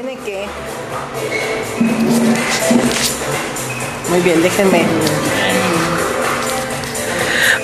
[0.00, 0.46] tiene que.
[4.08, 4.84] Muy bien, déjenme.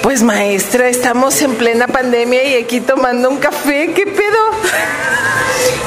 [0.03, 3.93] Pues maestra, estamos en plena pandemia y aquí tomando un café.
[3.95, 4.39] ¿Qué pedo?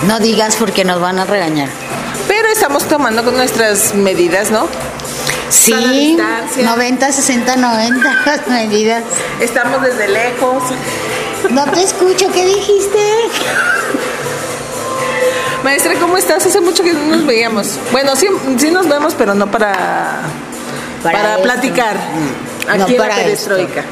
[0.07, 1.69] No digas porque nos van a regañar.
[2.27, 4.67] Pero estamos tomando con nuestras medidas, ¿no?
[5.49, 6.63] Sí, Sana distancia.
[6.63, 9.03] 90, 60, 90 las medidas.
[9.39, 10.63] Estamos desde lejos.
[11.51, 12.99] No te escucho, ¿qué dijiste?
[15.63, 16.45] Maestra, ¿cómo estás?
[16.45, 17.77] Hace mucho que no nos veíamos.
[17.91, 18.27] Bueno, sí,
[18.57, 20.21] sí nos vemos, pero no para,
[21.03, 21.95] Para platicar.
[21.97, 22.69] Mm.
[22.69, 23.83] Aquí No en la perestroika.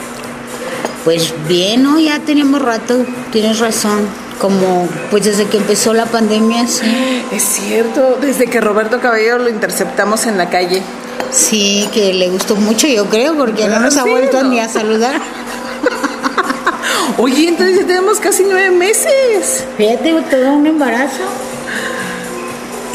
[1.03, 1.99] Pues bien, ¿no?
[1.99, 4.07] Ya teníamos rato, tienes razón.
[4.39, 7.25] Como, pues desde que empezó la pandemia, sí.
[7.31, 10.83] Es cierto, desde que Roberto Caballero lo interceptamos en la calle.
[11.31, 14.49] Sí, que le gustó mucho, yo creo, porque no nos ha vuelto ¿no?
[14.49, 15.19] ni a saludar.
[17.17, 19.65] Oye, entonces ya tenemos casi nueve meses.
[19.75, 21.23] Fíjate, todo un embarazo.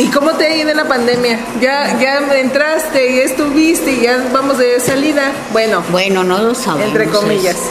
[0.02, 1.38] ¿Y cómo te ha ido en la pandemia?
[1.60, 5.32] Ya, ya entraste, ya estuviste, ya vamos de salida.
[5.52, 6.88] Bueno, Bueno, no lo sabemos.
[6.88, 7.56] entre comillas.
[7.56, 7.62] es-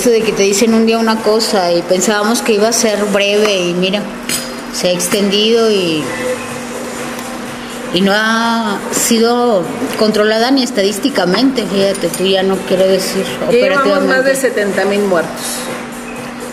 [0.00, 3.02] Eso de que te dicen un día una cosa y pensábamos que iba a ser
[3.06, 4.00] breve y mira,
[4.72, 6.04] se ha extendido y,
[7.94, 9.64] y no ha sido
[9.98, 14.36] controlada ni estadísticamente, fíjate, tú ya no quiero decir Ya llevamos más de operativamente.
[14.36, 15.32] 70 mil muertos.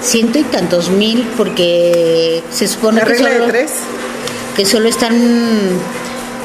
[0.01, 3.71] Ciento y tantos mil porque se supone La que regla de solo, tres.
[4.57, 5.15] Que solo están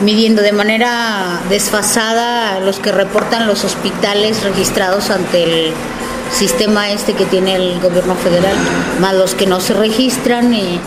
[0.02, 5.72] midiendo de manera desfasada los que reportan los hospitales registrados ante el
[6.30, 8.54] sistema este que tiene el gobierno federal,
[9.00, 10.52] más los que no se registran.
[10.52, 10.78] Y,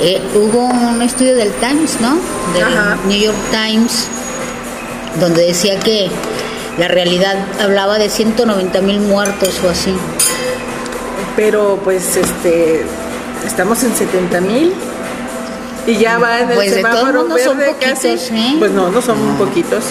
[0.00, 2.18] eh, hubo un estudio del Times, ¿no?
[2.52, 2.98] Del Ajá.
[3.06, 4.06] New York Times,
[5.18, 6.10] donde decía que
[6.78, 9.94] la realidad hablaba de 190 mil muertos o así.
[11.36, 12.84] Pero pues este
[13.46, 14.74] estamos en 70 mil
[15.86, 18.08] y ya va en el Pues, de semáforo son verde poquitos, casi.
[18.36, 18.56] ¿eh?
[18.58, 19.84] Pues no, no son poquitos.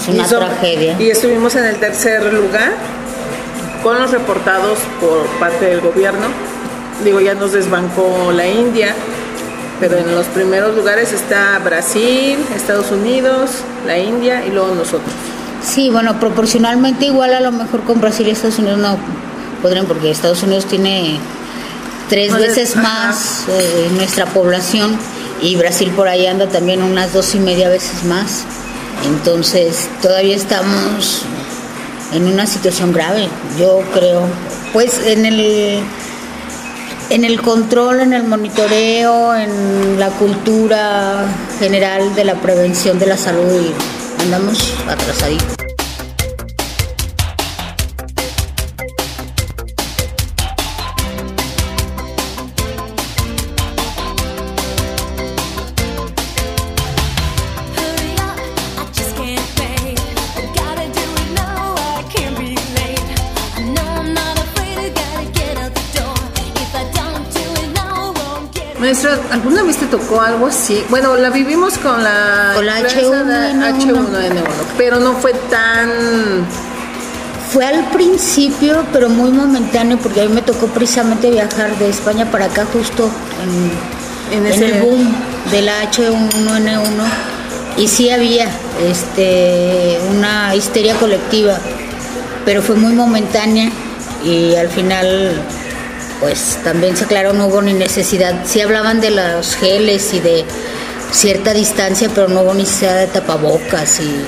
[0.00, 0.96] Es una Y son- tragedia.
[0.98, 2.72] Y estuvimos en el tercer lugar
[3.82, 6.26] con los reportados por parte del gobierno.
[7.04, 8.94] Digo, ya nos desbancó la India,
[9.80, 13.50] pero en los primeros lugares está Brasil, Estados Unidos,
[13.86, 15.12] la India y luego nosotros.
[15.62, 18.96] Sí, bueno, proporcionalmente igual a lo mejor con Brasil y Estados Unidos no
[19.62, 21.18] podrían, porque Estados Unidos tiene
[22.08, 24.96] tres veces más eh, nuestra población
[25.42, 28.44] y Brasil por ahí anda también unas dos y media veces más.
[29.06, 31.22] Entonces todavía estamos
[32.12, 34.26] en una situación grave, yo creo.
[34.72, 35.82] Pues en el
[37.10, 41.24] en el control, en el monitoreo, en la cultura
[41.58, 45.55] general de la prevención de la salud y andamos atrasaditos.
[69.90, 70.84] Te tocó algo así?
[70.90, 73.78] Bueno, la vivimos con la, Con la influenza de H1N1.
[73.78, 74.42] H1N1,
[74.76, 75.90] pero no fue tan...
[77.52, 82.30] Fue al principio, pero muy momentáneo, porque a mí me tocó precisamente viajar de España
[82.30, 83.08] para acá justo
[84.30, 85.06] en, En en ese- el boom
[85.50, 86.88] de la H1N1
[87.78, 88.48] y sí había
[88.90, 91.56] este, una histeria colectiva,
[92.44, 93.70] pero fue muy momentánea
[94.24, 95.40] y al final
[96.20, 98.44] pues también se aclaró, no hubo ni necesidad.
[98.44, 100.44] Sí hablaban de los geles y de
[101.12, 104.24] cierta distancia, pero no hubo necesidad de tapabocas y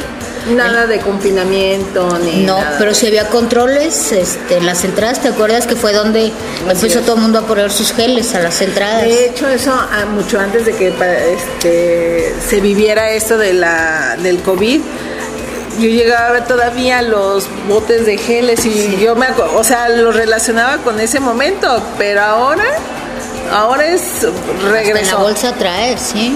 [0.55, 2.77] Nada de confinamiento ni no, nada.
[2.79, 6.33] pero si había controles este, en las entradas, ¿te acuerdas que fue donde
[6.67, 7.05] empezó es.
[7.05, 9.03] todo el mundo a poner sus geles a las entradas?
[9.03, 14.41] De hecho, eso ah, mucho antes de que este, se viviera esto de la, del
[14.41, 14.81] COVID,
[15.79, 20.79] yo llegaba a todavía los botes de geles y yo me, o sea, lo relacionaba
[20.79, 22.65] con ese momento, pero ahora,
[23.53, 25.19] ahora es Hasta en la regreso.
[25.19, 26.35] bolsa trae, sí.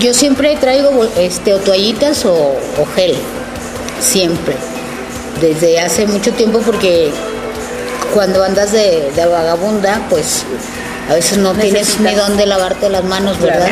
[0.00, 3.16] Yo siempre traigo este, o toallitas o, o gel,
[4.00, 4.54] siempre.
[5.40, 7.10] Desde hace mucho tiempo porque
[8.14, 10.44] cuando andas de, de vagabunda, pues
[11.10, 13.64] a veces no tienes ni dónde lavarte las manos, Claro.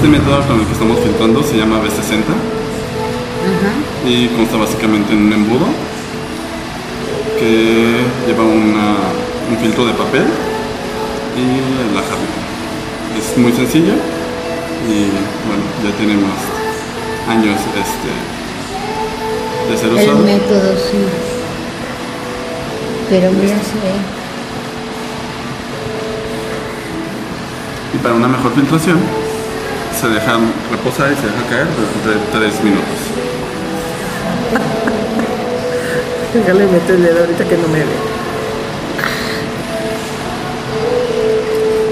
[0.00, 2.24] Este método con el que estamos filtrando se llama B60
[4.08, 5.66] y consta básicamente en un embudo
[7.38, 8.96] que lleva una-
[9.50, 10.24] un filtro de papel
[11.36, 12.40] y la jarrita.
[13.18, 13.92] Es muy sencillo
[14.88, 15.12] y
[15.44, 16.40] bueno, ya tiene más
[17.28, 18.10] años este,
[19.70, 20.24] de ser El usado.
[20.24, 20.96] método, sí.
[23.10, 23.92] Pero mira, se ve.
[27.94, 28.98] Y para una mejor filtración,
[30.00, 30.38] se deja
[30.70, 31.66] reposar y se deja caer
[32.02, 32.88] durante 3 minutos.
[36.34, 37.84] Déjale meto el dedo ahorita que no me ve.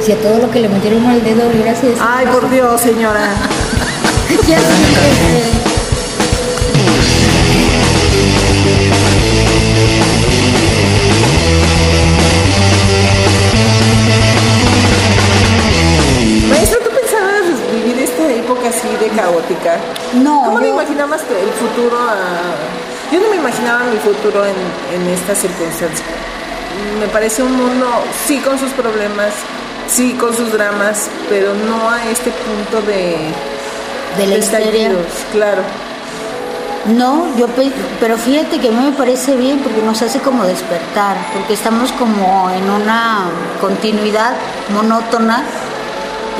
[0.00, 1.96] Si a todo lo que le metieron al dedo hubiera sido.
[2.00, 3.34] Ay, por Dios, señora.
[4.46, 4.64] Ya sí,
[19.00, 19.76] de caótica?
[20.14, 21.96] No, ¿Cómo te yo- imaginabas que el futuro?
[23.12, 24.54] Yo no me imaginaba mi futuro en,
[24.94, 26.04] en esta circunstancia.
[27.00, 27.86] Me parece un mundo,
[28.26, 29.30] sí, con sus problemas,
[29.90, 33.16] sí, con sus dramas, pero no a este punto de,
[34.18, 34.96] de la de
[35.32, 35.62] claro.
[36.86, 40.44] No, yo pe- pero fíjate que a mí me parece bien porque nos hace como
[40.44, 43.24] despertar, porque estamos como en una
[43.60, 44.32] continuidad
[44.72, 45.42] monótona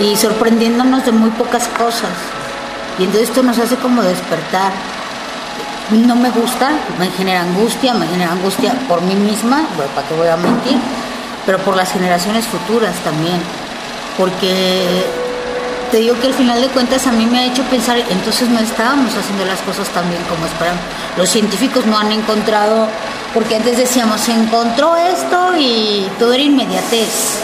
[0.00, 2.10] y sorprendiéndonos de muy pocas cosas.
[2.98, 4.72] Y entonces esto nos hace como despertar.
[5.90, 10.14] No me gusta, me genera angustia, me genera angustia por mí misma, bueno, ¿para qué
[10.14, 10.76] voy a mentir?
[11.46, 13.40] Pero por las generaciones futuras también.
[14.18, 15.06] Porque
[15.90, 18.58] te digo que al final de cuentas a mí me ha hecho pensar, entonces no
[18.58, 20.80] estábamos haciendo las cosas tan bien como esperamos.
[21.16, 22.86] Los científicos no han encontrado,
[23.32, 27.38] porque antes decíamos, se encontró esto y todo era inmediatez.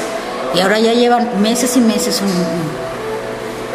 [0.54, 2.83] Y ahora ya llevan meses y meses un-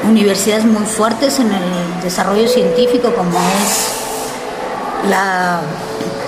[0.07, 5.62] universidades muy fuertes en el desarrollo científico, como es la,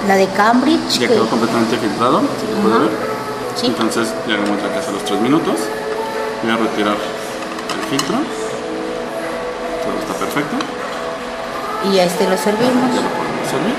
[0.08, 1.00] la de Cambridge.
[1.00, 2.84] Ya que- quedó completamente filtrado, se puede Ajá.
[2.84, 2.92] ver.
[3.56, 3.66] Sí.
[3.68, 5.56] Entonces llegamos a casa a los 3 minutos.
[6.44, 8.16] Voy a retirar el filtro.
[9.84, 10.56] Todo está perfecto.
[11.92, 12.94] y a este lo servimos.
[12.94, 13.76] Ya lo podemos servir.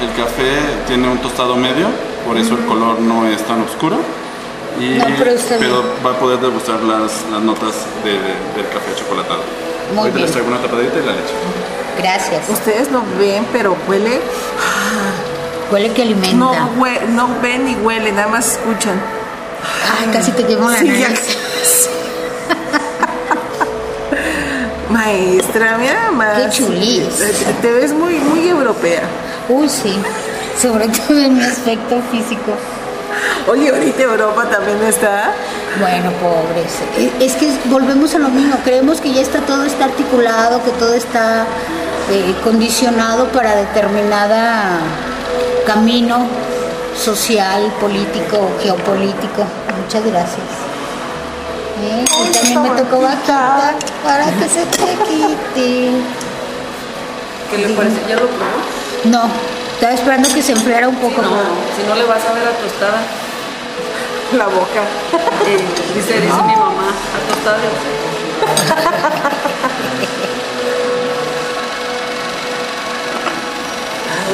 [0.00, 1.86] El café tiene un tostado medio,
[2.26, 3.96] por eso el color no es tan oscuro.
[4.80, 5.70] Y, No, pero está bien.
[6.04, 7.74] va a poder degustar las, las notas
[8.04, 9.42] de- de- del café chocolatado.
[9.90, 10.22] Muy Ahorita bien.
[10.22, 11.34] les traigo una tapadita y la leche.
[11.98, 12.48] Gracias.
[12.48, 14.20] Ustedes no ven, pero huele.
[15.70, 16.36] Huele que alimenta.
[16.36, 19.00] No, hue- no ven ni huele, nada más escuchan.
[20.00, 21.20] Ay, casi te quemo la Sí, ya- nariz.
[24.90, 26.38] Maestra, mira más.
[26.38, 27.08] Qué chulis.
[27.18, 27.32] Te,
[27.62, 29.02] te ves muy, muy europea.
[29.48, 29.96] Uy, sí.
[30.60, 32.52] Sobre todo en mi aspecto físico.
[33.48, 35.32] Oye, ahorita Europa también está.
[35.80, 36.72] Bueno, pobres.
[36.98, 38.56] E- Es que volvemos a lo mismo.
[38.64, 41.44] Creemos que ya está todo está articulado, que todo está
[42.10, 44.78] eh, condicionado para determinada
[45.66, 46.26] camino
[46.96, 49.44] social, político, geopolítico.
[49.82, 50.46] Muchas gracias.
[51.82, 53.74] Eh, y también me tocó bajita
[54.04, 54.76] para que se te
[55.08, 55.90] quite.
[57.50, 57.96] ¿Qué le parece?
[58.08, 58.60] ¿Ya lo probó?
[59.04, 59.22] No,
[59.82, 61.22] estaba esperando que se enfriara un poco.
[61.76, 63.02] si no le vas a ver a tostada.
[64.38, 64.82] La boca.
[65.92, 67.58] Dice, dice mi mamá, a tostada.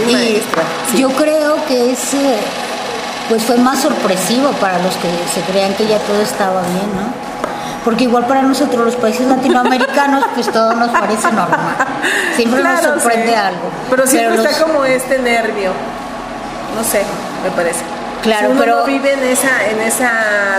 [0.07, 0.63] Ay, Y maestra.
[0.97, 2.37] yo creo que ese
[3.29, 7.28] pues fue más sorpresivo para los que se creían que ya todo estaba bien, ¿no?
[7.89, 11.75] Porque igual para nosotros los países latinoamericanos pues todo nos parece normal.
[12.37, 13.35] Siempre nos sorprende sí.
[13.35, 13.71] algo.
[13.89, 15.71] Pero siempre está como este nervio.
[16.77, 17.01] No sé,
[17.43, 17.81] me parece.
[18.23, 20.11] Claro, Si uno pero- no vive en esa, en esa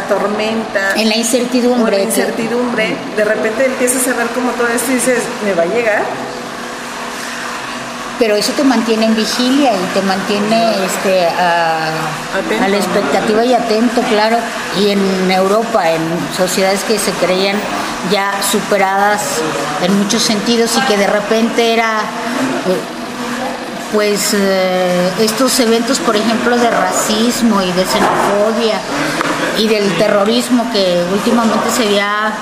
[0.09, 0.93] tormenta.
[0.95, 1.91] en la o en incertidumbre.
[1.91, 5.63] la que- incertidumbre, de repente empiezas a ver como todo esto y dices, ¿me va
[5.63, 6.01] a llegar?
[8.19, 11.89] Pero eso te mantiene en vigilia y te mantiene este, a,
[12.67, 14.37] la expectativa y atento, claro.
[14.77, 16.01] Y en Europa, en
[16.35, 17.55] sociedades que se creían
[18.11, 19.21] ya superadas
[19.81, 22.01] en muchos sentidos y que de repente era,
[22.67, 22.77] eh,
[23.93, 28.81] pues, eh, estos eventos, por ejemplo, de racismo y de xenofobia
[29.57, 32.33] y del terrorismo que últimamente se había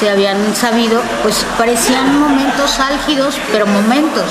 [0.00, 4.24] se habían sabido, pues parecían momentos álgidos, pero momentos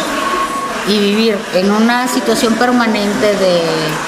[0.87, 3.61] y vivir en una situación permanente de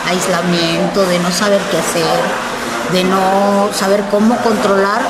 [0.10, 2.06] aislamiento, de no saber qué hacer,
[2.92, 5.02] de no saber cómo controlar,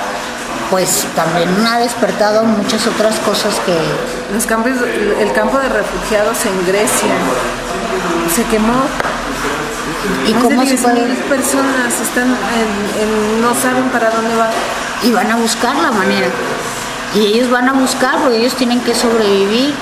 [0.70, 3.76] pues también ha despertado muchas otras cosas que
[4.34, 4.72] Los campos,
[5.20, 7.14] el campo de refugiados en Grecia
[8.34, 8.74] se quemó.
[10.28, 14.36] y Más cómo de se 10.000 puede personas están en- en- no saben para dónde
[14.36, 14.50] va.
[15.04, 16.28] y van a buscar la manera
[17.14, 19.74] y ellos van a buscar porque ellos tienen que sobrevivir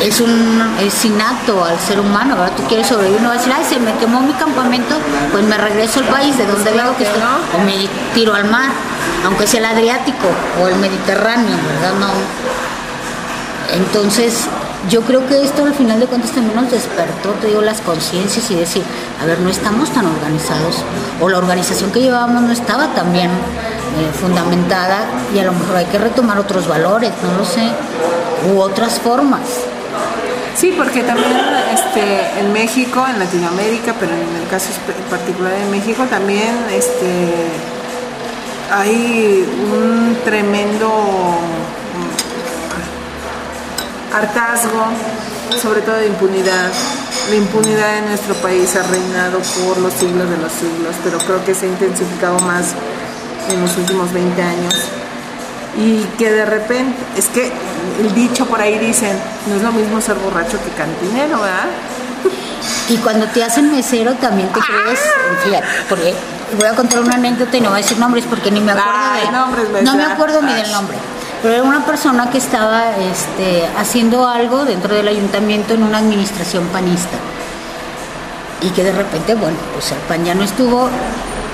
[0.00, 2.52] es un es innato al ser humano, ¿verdad?
[2.56, 4.96] Tú quieres sobrevivir, no vas a decir, ay, se me quemó mi campamento,
[5.32, 8.70] pues me regreso al país de donde vengo, que estoy, o me tiro al mar,
[9.24, 10.28] aunque sea el Adriático
[10.60, 11.94] o el Mediterráneo, ¿verdad?
[12.00, 12.08] No.
[13.72, 14.46] Entonces,
[14.90, 18.50] yo creo que esto al final de cuentas también nos despertó, te digo, las conciencias
[18.50, 18.82] y decir,
[19.22, 20.84] a ver, no estamos tan organizados,
[21.20, 25.76] o la organización que llevábamos no estaba tan bien eh, fundamentada, y a lo mejor
[25.76, 27.70] hay que retomar otros valores, no lo sé,
[28.52, 29.40] u otras formas.
[30.56, 31.32] Sí, porque también
[31.72, 34.70] este, en México, en Latinoamérica, pero en el caso
[35.10, 37.48] particular de México, también este,
[38.70, 40.88] hay un tremendo
[44.12, 44.86] mm, hartazgo,
[45.60, 46.70] sobre todo de impunidad.
[47.30, 51.44] La impunidad en nuestro país ha reinado por los siglos de los siglos, pero creo
[51.44, 52.74] que se ha intensificado más
[53.50, 54.74] en los últimos 20 años
[55.76, 57.52] y que de repente, es que
[58.00, 59.16] el dicho por ahí dicen,
[59.48, 61.68] no es lo mismo ser borracho que cantinero, ¿verdad?
[62.88, 65.00] Y cuando te hacen mesero también te crees,
[65.44, 66.14] fíjate, porque
[66.58, 68.90] voy a contar una anécdota y no voy a decir nombres porque ni me acuerdo
[68.92, 70.96] Ay, de nombres, no me acuerdo ni del nombre.
[71.42, 76.66] Pero era una persona que estaba este, haciendo algo dentro del ayuntamiento en una administración
[76.68, 77.18] panista.
[78.62, 80.88] Y que de repente, bueno, pues el pan ya no estuvo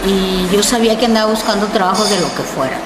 [0.07, 2.79] y yo sabía que andaba buscando trabajo de lo que fuera.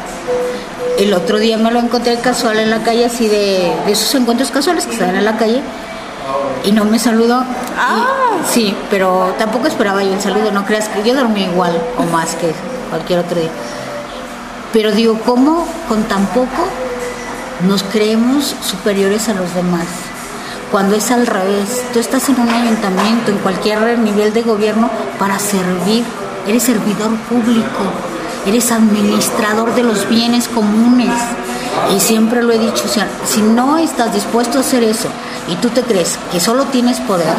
[0.99, 4.50] El otro día me lo encontré casual en la calle, así de, de esos encuentros
[4.50, 5.61] casuales que se dan en la calle,
[6.64, 7.40] y no me saludó.
[7.43, 7.45] Y-
[7.76, 8.07] Ah.
[8.49, 12.37] sí, pero tampoco esperaba yo el saludo, no creas que yo dormí igual o más
[12.37, 12.52] que
[12.90, 13.50] cualquier otro día.
[14.73, 16.69] Pero digo, ¿cómo con tan poco
[17.66, 19.87] nos creemos superiores a los demás?
[20.71, 25.38] Cuando es al revés, tú estás en un ayuntamiento, en cualquier nivel de gobierno, para
[25.38, 26.04] servir.
[26.49, 27.85] Eres servidor público,
[28.46, 31.12] eres administrador de los bienes comunes.
[31.94, 35.08] Y siempre lo he dicho, o sea, si no estás dispuesto a hacer eso
[35.48, 37.34] y tú te crees que solo tienes poder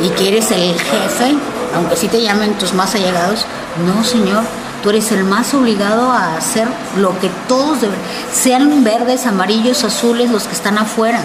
[0.00, 1.36] y que eres el jefe,
[1.74, 3.44] aunque sí te llamen tus más allegados,
[3.86, 4.42] no, señor,
[4.82, 7.98] tú eres el más obligado a hacer lo que todos deben,
[8.32, 11.20] sean verdes, amarillos, azules, los que están afuera.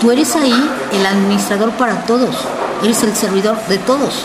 [0.00, 2.36] Tú eres ahí el administrador para todos,
[2.82, 4.24] eres el servidor de todos.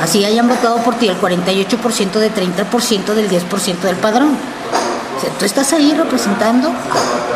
[0.00, 4.36] Así hayan votado por ti el 48% de 30% del 10% del padrón.
[5.16, 6.72] O sea, tú estás ahí representando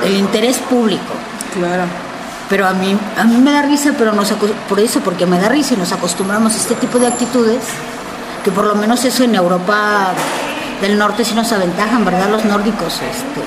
[0.05, 1.15] el interés público.
[1.55, 1.85] Claro.
[2.49, 4.33] Pero a mí, a mí me da risa, pero nos
[4.69, 7.63] por eso, porque me da risa y nos acostumbramos a este tipo de actitudes,
[8.43, 10.13] que por lo menos eso en Europa
[10.81, 12.29] del Norte sí nos aventajan, ¿verdad?
[12.31, 12.95] Los nórdicos.
[12.95, 13.43] Este,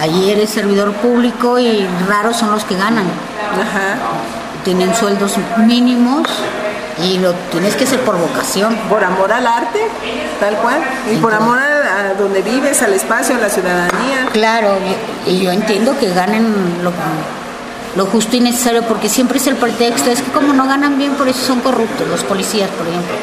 [0.00, 3.06] allí eres servidor público y raros son los que ganan.
[3.54, 3.96] Ajá.
[4.64, 6.28] Tienen sueldos mínimos
[7.02, 8.76] y lo tienes que hacer por vocación.
[8.88, 9.80] Por amor al arte,
[10.38, 10.80] tal cual.
[11.12, 14.28] Y por amor a, a donde vives, al espacio, a la ciudadanía.
[14.32, 14.76] Claro,
[15.26, 16.92] y, y yo entiendo que ganen lo,
[17.96, 21.14] lo justo y necesario, porque siempre es el pretexto, es que como no ganan bien,
[21.14, 23.14] por eso son corruptos, los policías, por ejemplo.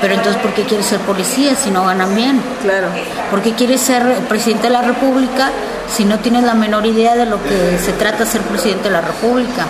[0.00, 2.38] Pero entonces, ¿por qué quieres ser policía si no ganan bien?
[2.62, 2.88] Claro.
[3.30, 5.50] ¿Por qué quieres ser presidente de la República
[5.88, 9.00] si no tienes la menor idea de lo que se trata ser presidente de la
[9.00, 9.64] República?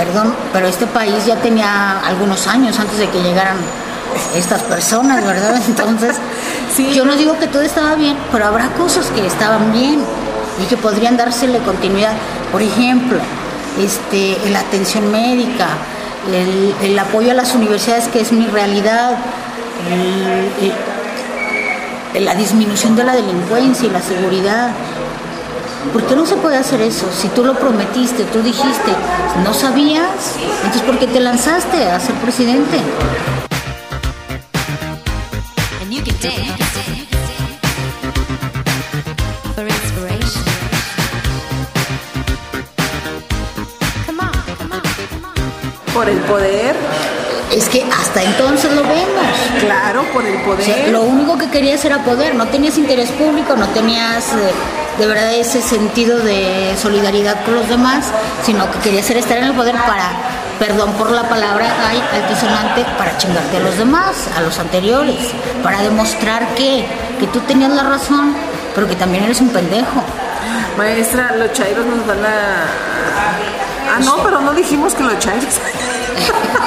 [0.00, 3.56] Perdón, pero este país ya tenía algunos años antes de que llegaran
[4.34, 5.60] estas personas, ¿verdad?
[5.68, 6.16] Entonces,
[6.74, 6.90] Sí.
[6.94, 10.00] yo no digo que todo estaba bien, pero habrá cosas que estaban bien
[10.62, 12.12] y que podrían dársele continuidad.
[12.50, 13.18] Por ejemplo,
[13.78, 15.66] este, la atención médica,
[16.32, 19.18] el, el apoyo a las universidades, que es mi realidad,
[19.90, 20.70] el-
[22.14, 24.70] el- la disminución de la delincuencia y la seguridad.
[25.92, 27.08] ¿Por qué no se puede hacer eso?
[27.10, 28.92] Si tú lo prometiste, tú dijiste,
[29.42, 32.78] no sabías, entonces ¿por qué te lanzaste a ser presidente?
[45.92, 46.76] Por el poder,
[47.50, 48.89] Es que hasta entonces lo.
[50.00, 50.64] Claro, por el O poder.
[50.64, 54.52] sea, lo único que querías era poder, no tenías interés público, no tenías eh,
[54.98, 58.06] de verdad ese sentido de solidaridad con los demás,
[58.44, 60.10] sino que querías era estar en el poder para,
[60.58, 65.16] perdón por la palabra, ay, altisonante, para chingarte a los demás, a los anteriores,
[65.62, 66.84] para demostrar que,
[67.18, 68.34] que tú tenías la razón,
[68.74, 70.02] pero que también eres un pendejo.
[70.76, 72.64] Maestra, los chairos nos van a...
[73.92, 75.54] Ah, no, pero no dijimos que los chairos...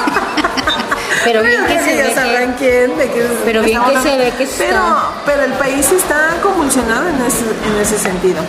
[1.24, 4.32] Pero bien que se ve sabrán que- quién, de qué Pero bien que se ve
[4.36, 4.82] que está- Pero,
[5.26, 8.40] pero el país está convulsionado en ese, en ese sentido.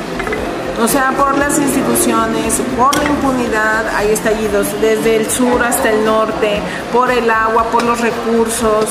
[0.84, 6.04] O sea, por las instituciones, por la impunidad, hay estallidos desde el sur hasta el
[6.04, 6.60] norte,
[6.92, 8.86] por el agua, por los recursos,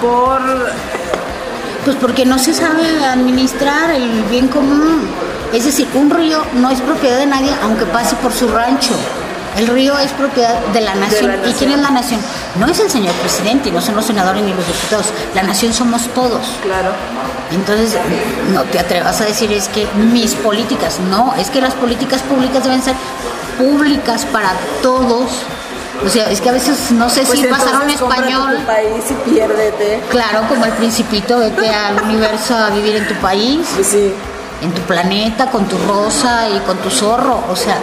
[0.00, 0.40] por...
[1.84, 5.06] Pues porque no se sabe administrar el bien común.
[5.52, 8.94] Es decir, un río no es propiedad de nadie aunque pase por su rancho.
[9.56, 11.32] El río es propiedad de la nación.
[11.46, 12.20] ¿Y quién es la nación?
[12.58, 15.06] No es el señor presidente, y no son los senadores ni los diputados.
[15.34, 16.40] La nación somos todos.
[16.62, 16.90] Claro.
[17.52, 17.96] Entonces,
[18.52, 22.64] no te atrevas a decir es que mis políticas, no, es que las políticas públicas
[22.64, 22.94] deben ser
[23.58, 25.30] públicas para todos.
[26.04, 28.58] O sea, es que a veces no sé Pues si pasaron español.
[28.58, 30.02] tu país y piérdete.
[30.10, 34.12] Claro, como el principito, vete al universo a vivir en tu país, Pues sí.
[34.60, 37.42] en tu planeta, con tu rosa y con tu zorro.
[37.50, 37.78] O sea,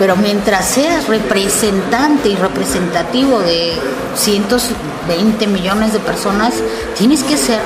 [0.00, 3.74] pero mientras seas representante y representativo de
[4.16, 6.54] 120 millones de personas,
[6.96, 7.60] tienes que hacer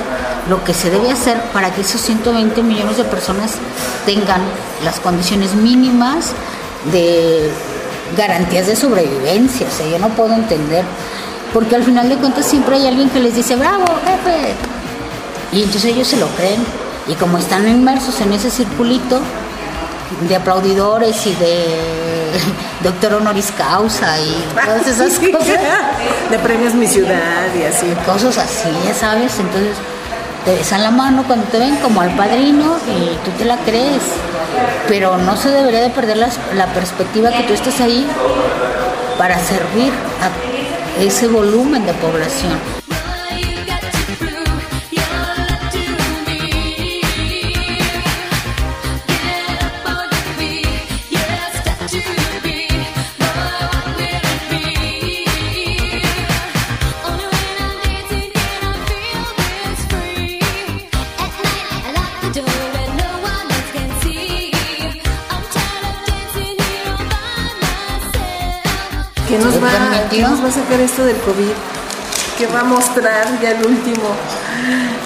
[0.49, 3.53] lo que se debe hacer para que esos 120 millones de personas
[4.05, 4.41] tengan
[4.83, 6.33] las condiciones mínimas
[6.91, 7.49] de
[8.17, 9.65] garantías de sobrevivencia.
[9.65, 10.83] O sea, yo no puedo entender,
[11.53, 14.55] porque al final de cuentas siempre hay alguien que les dice, bravo, jefe.
[15.53, 16.61] Y entonces ellos se lo creen.
[17.07, 19.21] Y como están inmersos en ese circulito,
[20.27, 21.65] de aplaudidores y de
[22.83, 25.59] doctor honoris causa y todas esas cosas,
[26.29, 27.87] De premios Mi Ciudad y así.
[28.05, 29.75] cosas así, ya sabes, entonces
[30.45, 34.03] te besan la mano cuando te ven como al padrino y tú te la crees,
[34.87, 38.05] pero no se debería de perder las- la perspectiva que tú estás ahí
[39.17, 42.59] para servir a ese volumen de población.
[69.45, 69.69] Nos, ¿Se va?
[70.09, 71.51] ¿Qué nos va a sacar esto del COVID?
[72.37, 74.03] ¿Qué va a mostrar ya el último?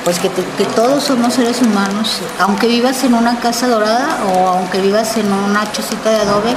[0.04, 4.48] Pues que, te- que todos somos seres humanos, aunque vivas en una casa dorada o
[4.48, 6.56] aunque vivas en una chocita de adobe,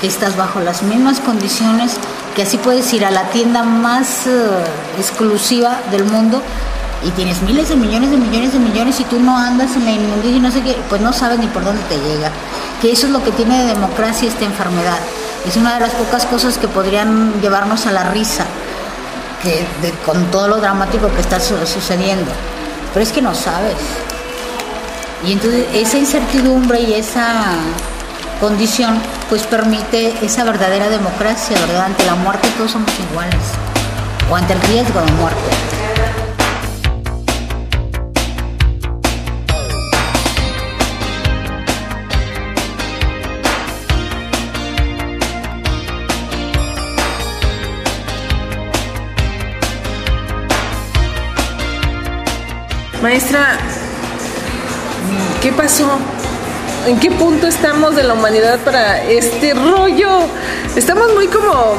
[0.00, 1.92] que estás bajo las mismas condiciones,
[2.36, 4.30] que así puedes ir a la tienda más eh,
[4.98, 6.40] exclusiva del mundo
[7.04, 9.90] y tienes miles de millones de millones de millones y tú no andas en la
[9.92, 12.30] inmundicia y no sé qué, pues no sabes ni por dónde te llega.
[12.80, 14.98] Que eso es lo que tiene de democracia esta enfermedad.
[15.46, 18.44] Es una de las pocas cosas que podrían llevarnos a la risa
[19.42, 19.66] que
[20.06, 22.30] con todo lo dramático que está su- sucediendo.
[22.92, 23.74] Pero es que no sabes.
[25.26, 27.54] Y entonces esa incertidumbre y esa
[28.40, 31.86] condición pues permite esa verdadera democracia, ¿verdad?
[31.86, 33.40] Ante la muerte todos somos iguales.
[34.30, 35.40] O ante el riesgo de muerte.
[53.02, 53.58] Maestra,
[55.42, 55.98] ¿qué pasó?
[56.86, 60.20] ¿En qué punto estamos de la humanidad para este rollo?
[60.76, 61.76] Estamos muy como,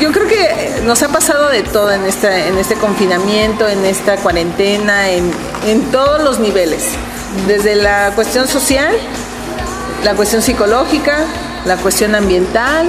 [0.00, 4.16] yo creo que nos ha pasado de todo en este, en este confinamiento, en esta
[4.16, 5.30] cuarentena, en,
[5.66, 6.84] en todos los niveles.
[7.46, 8.92] Desde la cuestión social,
[10.04, 11.18] la cuestión psicológica,
[11.64, 12.88] la cuestión ambiental,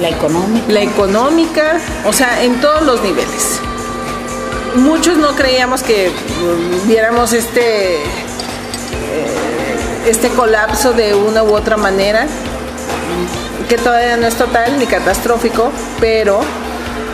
[0.00, 0.66] La económica.
[0.68, 3.61] la económica, o sea, en todos los niveles.
[4.74, 8.00] Muchos no creíamos que mm, viéramos este eh,
[10.08, 12.26] este colapso de una u otra manera,
[13.68, 16.40] que todavía no es total ni catastrófico, pero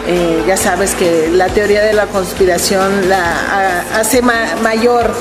[0.07, 5.13] eh, ya sabes que la teoría de la conspiración la hace ma- mayor.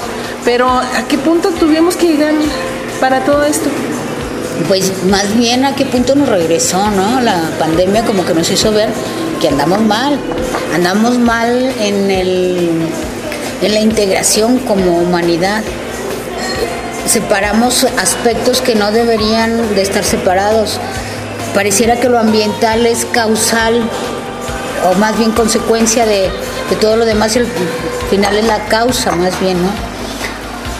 [0.45, 2.33] Pero ¿a qué punto tuvimos que llegar
[3.01, 3.69] para todo esto?
[4.69, 7.19] Pues más bien a qué punto nos regresó, ¿no?
[7.19, 8.89] La pandemia como que nos hizo ver
[9.39, 10.19] que andamos mal.
[10.73, 12.69] Andamos mal en, el,
[13.61, 15.63] en la integración como humanidad.
[17.05, 20.79] Separamos aspectos que no deberían de estar separados.
[21.53, 23.81] Pareciera que lo ambiental es causal
[24.89, 26.29] o más bien consecuencia de,
[26.69, 27.47] de todo lo demás y al
[28.09, 29.87] final es la causa más bien, ¿no?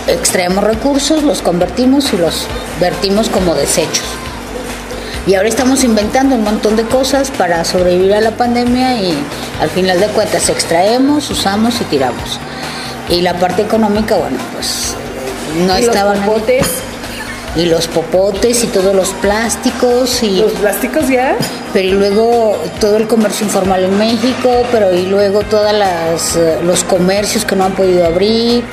[0.08, 2.48] extraemos recursos, los convertimos y los
[2.80, 4.06] vertimos como desechos.
[5.28, 9.14] Y ahora estamos inventando un montón de cosas para sobrevivir a la pandemia y
[9.62, 12.40] al final de cuentas extraemos, usamos y tiramos.
[13.10, 14.96] Y la parte económica, bueno, pues
[15.66, 16.68] no Y los estaba nadie- popotes,
[17.58, 21.36] Y los popotes y todos los plásticos y los plásticos ya.
[21.74, 25.72] pero y luego todo el comercio informal en México, pero y luego todos
[26.64, 28.64] los comercios que no han podido abrir.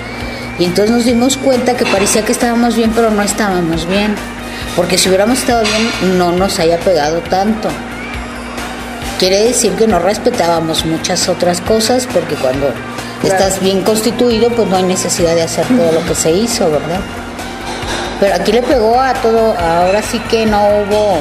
[0.58, 4.14] Y entonces nos dimos cuenta que parecía que estábamos bien, pero no estábamos bien.
[4.76, 7.68] Porque si hubiéramos estado bien, no nos haya pegado tanto.
[9.18, 12.72] Quiere decir que no respetábamos muchas otras cosas, porque cuando
[13.22, 17.00] estás bien constituido, pues no hay necesidad de hacer todo lo que se hizo, ¿verdad?
[18.20, 21.18] Pero aquí le pegó a todo, ahora sí que no hubo,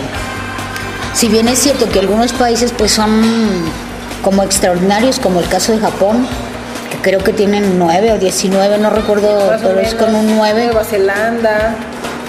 [1.13, 3.21] si bien es cierto que algunos países pues son
[4.23, 6.27] como extraordinarios, como el caso de Japón,
[6.91, 10.65] que creo que tienen 9 o 19, no recuerdo, pero es con un 9.
[10.65, 11.75] Nueva Zelanda,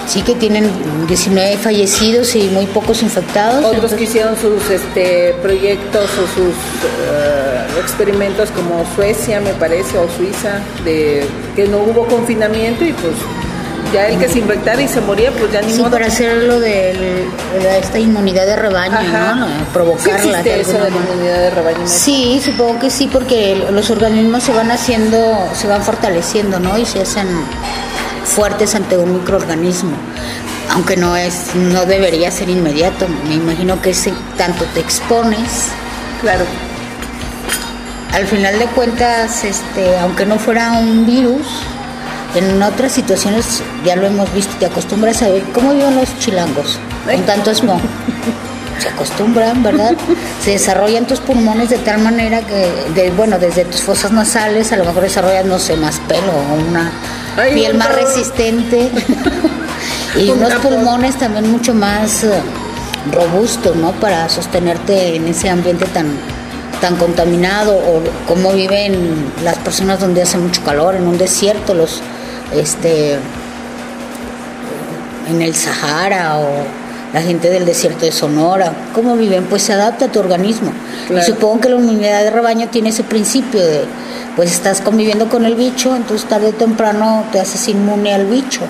[0.07, 0.69] Sí que tienen
[1.07, 3.57] 19 fallecidos y muy pocos infectados.
[3.57, 9.97] otros entonces- que hicieron sus este, proyectos o sus eh, experimentos como Suecia, me parece,
[9.97, 13.13] o Suiza, de que no hubo confinamiento y pues
[13.93, 15.91] ya el que se infectara y se moría, pues ya ni Sí, modo.
[15.91, 17.25] para hacer lo de
[17.79, 19.35] esta inmunidad de rebaño, Ajá.
[19.35, 19.47] ¿no?
[19.47, 20.15] Sí Provocarla.
[20.17, 21.77] existe de eso de la inmunidad de rebaño.
[21.87, 26.77] Sí, supongo que sí, porque los organismos se van haciendo, se van fortaleciendo, ¿no?
[26.77, 27.27] Y se hacen
[28.25, 29.95] fuertes ante un microorganismo.
[30.71, 33.07] Aunque no es, no debería ser inmediato.
[33.27, 35.69] Me imagino que si tanto te expones,
[36.21, 36.45] Claro.
[38.13, 41.45] al final de cuentas, este, aunque no fuera un virus,
[42.35, 46.79] en otras situaciones ya lo hemos visto, te acostumbras a ver cómo viven los chilangos
[47.05, 47.79] con tanto smog.
[48.79, 49.95] Se acostumbran, ¿verdad?
[50.43, 54.77] Se desarrollan tus pulmones de tal manera que, de, bueno, desde tus fosas nasales a
[54.77, 56.91] lo mejor desarrollas, no sé, más pelo o una
[57.37, 58.91] Ay, piel más resistente
[60.15, 62.31] y unos pulmones también mucho más eh,
[63.11, 63.91] robustos, ¿no?
[63.93, 66.07] Para sostenerte en ese ambiente tan
[66.81, 72.01] tan contaminado o cómo viven las personas donde hace mucho calor en un desierto los
[72.53, 73.17] este
[75.27, 76.84] en el Sahara o
[77.15, 80.71] la gente del desierto de Sonora, cómo viven, pues se adapta a tu organismo.
[81.07, 81.23] Claro.
[81.23, 83.85] Y supongo que la inmunidad de rebaño tiene ese principio de,
[84.35, 88.61] pues estás conviviendo con el bicho, entonces tarde o temprano te haces inmune al bicho.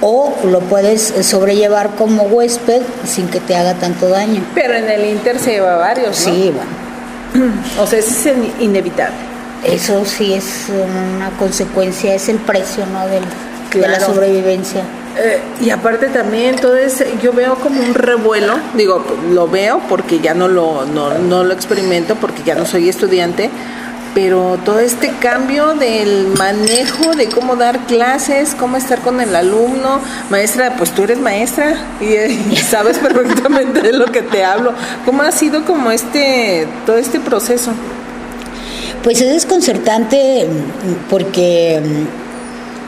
[0.00, 4.42] O lo puedes sobrellevar como huésped sin que te haga tanto daño.
[4.54, 6.32] Pero en el Inter se lleva varios, ¿no?
[6.32, 7.52] Sí, bueno.
[7.82, 9.16] O sea, ese es in- inevitable.
[9.62, 13.06] Eso sí es una consecuencia, es el precio, ¿no?
[13.08, 13.24] Del,
[13.78, 14.82] De la sobrevivencia.
[15.16, 20.34] Eh, y aparte también, entonces yo veo como un revuelo, digo, lo veo porque ya
[20.34, 23.48] no lo, no, no lo experimento, porque ya no soy estudiante,
[24.12, 30.00] pero todo este cambio del manejo de cómo dar clases, cómo estar con el alumno,
[30.30, 32.14] maestra, pues tú eres maestra y,
[32.52, 34.72] y sabes perfectamente de lo que te hablo,
[35.04, 37.72] ¿cómo ha sido como este, todo este proceso?
[39.04, 42.23] Pues es desconcertante mm, porque mm,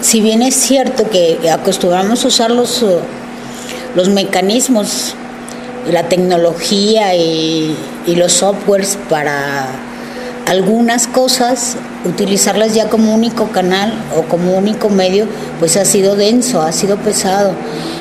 [0.01, 2.99] si bien es cierto que acostumbramos a usar los, eh,
[3.95, 5.15] los mecanismos,
[5.91, 9.69] la tecnología y, y los softwares para
[10.47, 15.27] algunas cosas, utilizarlas ya como único canal o como único medio,
[15.59, 17.53] pues ha sido denso, ha sido pesado.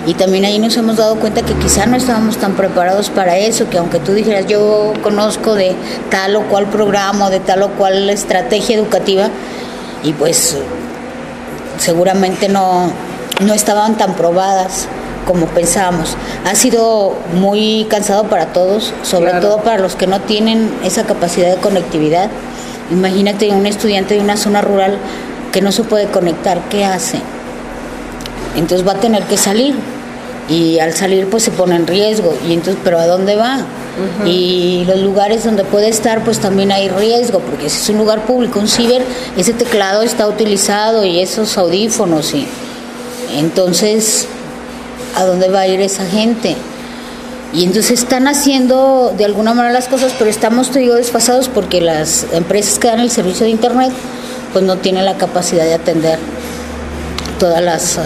[0.05, 3.67] Y también ahí nos hemos dado cuenta que quizá no estábamos tan preparados para eso,
[3.69, 5.75] que aunque tú dijeras yo conozco de
[6.11, 9.29] tal o cual programa de tal o cual estrategia educativa,
[10.03, 10.55] y pues
[11.77, 12.91] seguramente no,
[13.41, 14.87] no estaban tan probadas
[15.25, 16.15] como pensábamos.
[16.45, 19.47] Ha sido muy cansado para todos, sobre Claro.
[19.47, 22.29] todo para los que no tienen esa capacidad de conectividad.
[22.91, 24.97] Imagínate un estudiante de una zona rural
[25.51, 27.19] que no se puede conectar, ¿qué hace?
[28.55, 29.75] Entonces va a tener que salir
[30.47, 32.35] y al salir pues se pone en riesgo.
[32.47, 33.65] Y entonces pero a dónde va
[34.25, 38.25] y los lugares donde puede estar pues también hay riesgo porque si es un lugar
[38.25, 39.01] público un ciber
[39.37, 42.45] ese teclado está utilizado y esos audífonos y
[43.37, 44.27] entonces
[45.15, 46.57] a dónde va a ir esa gente
[47.55, 51.79] y entonces están haciendo de alguna manera las cosas, pero estamos, te digo, desfasados porque
[51.79, 53.93] las empresas que dan el servicio de Internet
[54.51, 56.19] pues no tienen la capacidad de atender
[57.39, 57.97] todas las,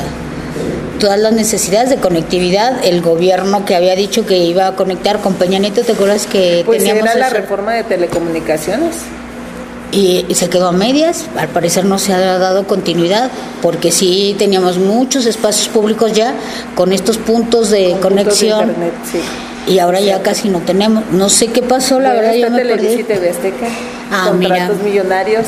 [0.99, 2.83] todas las necesidades de conectividad.
[2.83, 6.63] El gobierno que había dicho que iba a conectar con Peña Nieto, ¿te acuerdas que
[6.65, 8.95] Pues teníamos era la reforma de telecomunicaciones.
[9.91, 11.25] y, y se quedó a medias.
[11.37, 13.31] Al parecer no se ha dado continuidad,
[13.61, 16.33] porque sí teníamos muchos espacios públicos ya
[16.75, 18.59] con estos puntos de Con puntos de conexión.
[18.69, 19.19] internet, sí.
[19.67, 21.03] Y ahora ya casi no tenemos.
[21.11, 23.03] No sé qué pasó, la verdad yo me perdí.
[23.03, 23.67] TV Azteca.
[24.11, 24.83] Ah, contratos mira.
[24.83, 25.45] millonarios.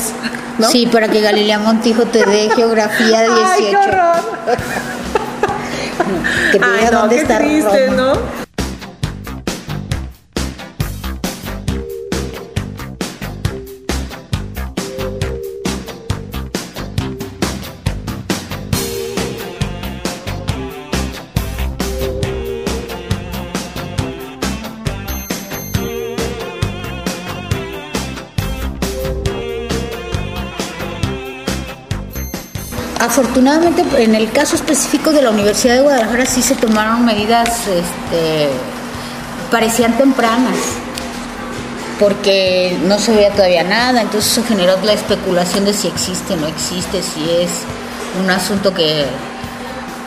[0.58, 0.68] ¿no?
[0.70, 3.78] Sí, para que Galilea Montijo te dé geografía de 18.
[3.88, 4.52] Ay.
[6.50, 7.96] Que te Ay, no, dónde qué está triste, Roma.
[7.96, 8.51] ¿no?
[33.12, 38.48] Afortunadamente, en el caso específico de la Universidad de Guadalajara sí se tomaron medidas, este,
[39.50, 40.56] parecían tempranas,
[42.00, 46.36] porque no se veía todavía nada, entonces se generó la especulación de si existe o
[46.38, 47.50] no existe, si es
[48.18, 49.04] un asunto que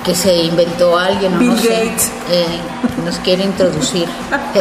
[0.04, 2.12] que se inventó alguien o Bill no sé, Gates.
[2.30, 2.46] eh,
[3.04, 4.08] nos quiere introducir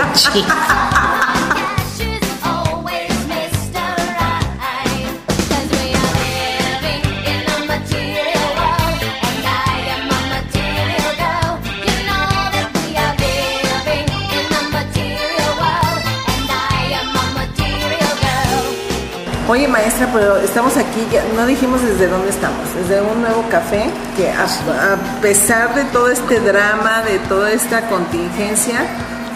[19.54, 23.88] Oye maestra, pero estamos aquí, ya no dijimos desde dónde estamos, desde un nuevo café
[24.16, 28.80] que a, a pesar de todo este drama, de toda esta contingencia,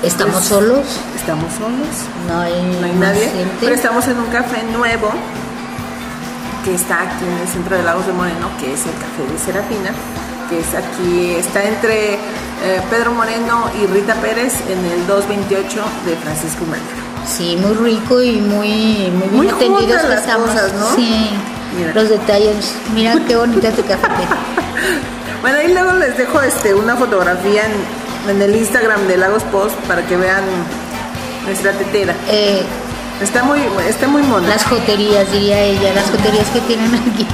[0.03, 1.87] Estamos pues, solos, Estamos solos,
[2.27, 3.57] no hay, no hay nadie, gente.
[3.61, 5.09] pero estamos en un café nuevo
[6.65, 9.39] que está aquí en el centro de Lagos de Moreno, que es el café de
[9.39, 9.91] Serafina,
[10.51, 12.19] que es aquí, está entre eh,
[12.91, 17.08] Pedro Moreno y Rita Pérez en el 228 de Francisco Madero.
[17.29, 20.51] Sí, muy rico y muy, muy bien Muy atendidos juntas que las estamos.
[20.51, 20.95] cosas, ¿no?
[20.97, 21.31] Sí,
[21.77, 21.93] Mira.
[21.95, 22.75] los detalles.
[22.95, 24.07] Mira qué bonita tu café.
[25.41, 29.77] Bueno, ahí luego les dejo este una fotografía en, en el Instagram de Lagos Post
[29.87, 30.43] para que vean
[31.47, 32.13] nuestra tetera.
[32.29, 32.63] Eh,
[33.23, 34.49] Está muy, está muy mona.
[34.49, 37.25] las joterías, diría ella, las joterías que tienen aquí.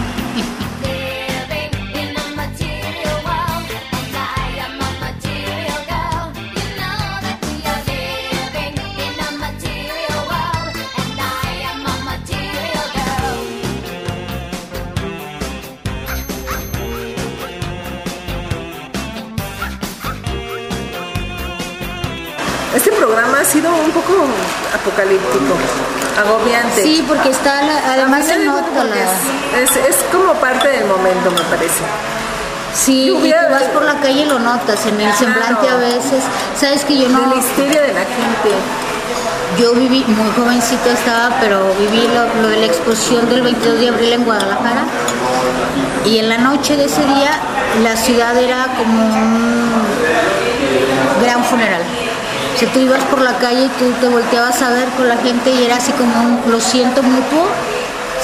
[24.94, 25.54] Apocalíptico,
[26.20, 26.82] agobiante.
[26.82, 28.94] Sí, porque está, la- además se nota la...
[29.60, 31.82] Es, es, es como parte del momento, me parece.
[32.72, 35.16] Sí, y tú vas por la calle y lo notas en el Claro.
[35.18, 36.22] semblante a veces.
[36.58, 37.26] Sabes que yo no...
[37.26, 38.50] la histeria de la gente.
[39.58, 43.88] Yo viví, muy jovencita estaba, pero viví lo, lo de la exposición del 22 de
[43.88, 44.84] abril en Guadalajara.
[46.04, 47.30] Y en la noche de ese día,
[47.82, 49.84] la ciudad era como un
[51.22, 51.82] gran funeral.
[52.54, 55.16] O sea, tú ibas por la calle y tú te volteabas a ver con la
[55.18, 57.46] gente y era así como un lo siento mutuo,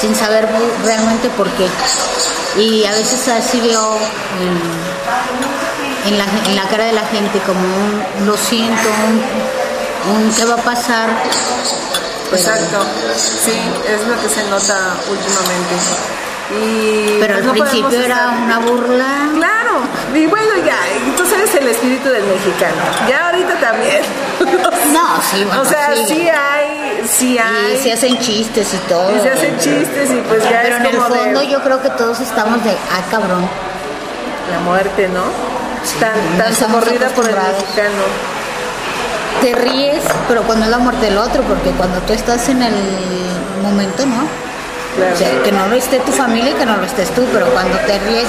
[0.01, 0.49] sin saber
[0.85, 1.66] realmente por qué.
[2.57, 3.97] Y a veces así veo
[4.40, 8.88] en, en la, en la cara de la gente como un lo siento,
[10.09, 11.09] un, un qué va a pasar.
[12.31, 12.85] Pero- Exacto.
[13.16, 13.53] Sí,
[13.88, 15.75] es lo que se nota últimamente.
[16.53, 19.07] Y Pero al pues, no principio era estar- una burla.
[19.37, 19.81] Claro,
[20.14, 20.77] y bueno, ya,
[21.16, 22.75] tú sabes el espíritu del mexicano.
[23.09, 24.01] Ya ahorita también.
[24.92, 26.05] No, sí, bueno, O sea, sí.
[26.09, 27.74] sí, hay, sí hay.
[27.74, 29.14] Y se hacen chistes y todo.
[29.16, 31.81] y se hacen chistes y pues ya Pero es en el de fondo yo creo
[31.83, 33.46] que todos estamos de, ah, cabrón.
[34.50, 35.22] la muerte, ¿no?
[35.98, 38.03] tan no tan socorrida por el mexicano.
[39.40, 42.74] Te ríes, pero cuando es la muerte del otro, porque cuando tú estás en el
[43.62, 44.26] momento, ¿no?
[44.96, 45.14] Claro.
[45.14, 47.46] O sea, que no lo esté tu familia y que no lo estés tú, pero
[47.46, 48.29] cuando te ríes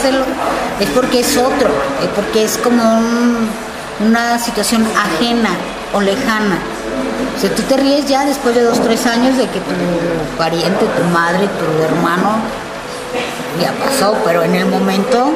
[0.80, 1.70] es porque es otro,
[2.02, 3.50] es porque es como un-
[4.08, 5.50] una situación ajena
[5.94, 6.60] o lejana.
[7.36, 10.86] O sea, tú te ríes ya después de dos, tres años de que tu pariente,
[10.86, 12.36] tu madre, tu hermano
[13.60, 15.32] ya pasó, pero en el momento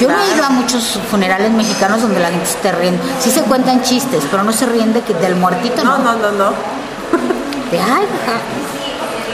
[0.00, 3.02] yo no he ido a muchos funerales mexicanos donde la gente se está riendo.
[3.20, 6.32] Sí se cuentan chistes, pero no se ríen de que, del muertito, No, no, no,
[6.32, 6.50] no.
[7.70, 8.06] De, ay.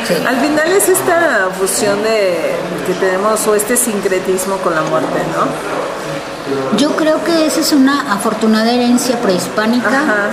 [0.06, 0.14] Sí.
[0.26, 2.54] Al final es esta fusión de
[2.86, 6.78] que tenemos o este sincretismo con la muerte, ¿no?
[6.78, 10.30] Yo creo que esa es una afortunada herencia prehispánica Ajá.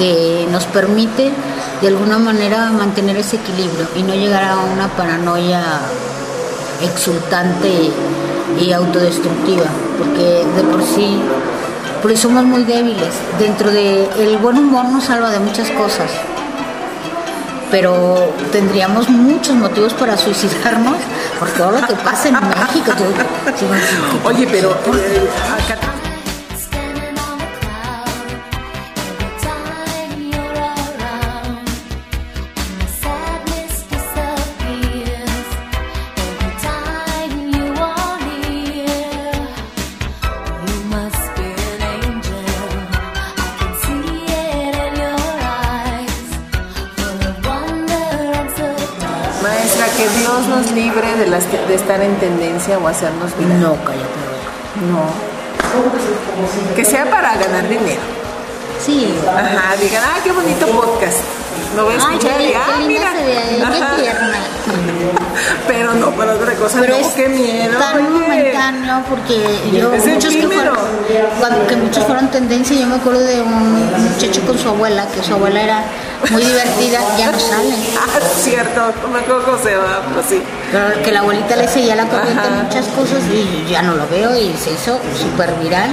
[0.00, 1.30] Que nos permite
[1.82, 5.62] de alguna manera mantener ese equilibrio y no llegar a una paranoia
[6.82, 7.90] exultante
[8.58, 9.66] y autodestructiva,
[9.98, 11.20] porque de por sí
[12.00, 13.14] porque somos muy débiles.
[13.38, 16.10] Dentro de el buen humor nos salva de muchas cosas.
[17.70, 20.96] Pero tendríamos muchos motivos para suicidarnos
[21.38, 22.92] por todo lo que pasa en México.
[24.24, 25.99] Oye, pero eh, acá
[50.00, 53.60] que Dios nos libre de, las, de estar en tendencia o hacernos viral.
[53.60, 54.20] No, cállate.
[54.90, 56.74] No.
[56.74, 58.00] Que sea para ganar dinero.
[58.82, 59.14] Sí.
[59.28, 61.18] Ajá, digan, ah, qué bonito podcast.
[61.76, 63.12] Lo voy a Ay, escuchar qué, y, ah, mira.
[63.12, 63.34] se ve
[63.96, 64.38] qué tierna.
[65.66, 67.78] Pero no, para otra cosa, Pero no, es qué miedo.
[67.78, 68.08] tan oye.
[68.08, 69.36] momentáneo porque
[69.72, 70.76] yo Es muchos que fueron,
[71.38, 75.22] cuando que muchos fueron tendencia, yo me acuerdo de un muchacho con su abuela, que
[75.22, 75.84] su abuela era
[76.30, 77.74] muy divertida, ya no sale.
[78.00, 80.42] Ah, es cierto, no me acuerdo cómo se llama, pero sí.
[80.72, 84.08] Pero que la abuelita le seguía la corriente en muchas cosas y ya no lo
[84.08, 85.90] veo y se hizo súper viral.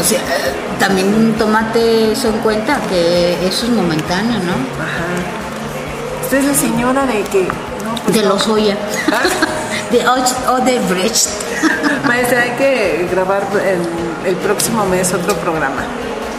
[0.00, 0.22] O sea, eh,
[0.78, 4.54] también tómate eso en cuenta, que eso es momentáneo, ¿no?
[6.24, 7.44] Usted es la señora de que.
[7.84, 8.30] No, pues De no.
[8.30, 8.76] los Oya.
[9.12, 9.22] Ah.
[9.90, 11.28] De Och- Odebrecht.
[12.06, 15.82] Maestra, hay que grabar el, el próximo mes otro programa.